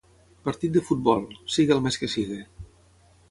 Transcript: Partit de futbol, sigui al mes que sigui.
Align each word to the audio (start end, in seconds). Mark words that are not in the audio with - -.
Partit 0.47 0.71
de 0.77 0.81
futbol, 0.87 1.27
sigui 1.57 1.75
al 1.77 1.83
mes 1.87 1.99
que 2.05 2.11
sigui. 2.15 2.41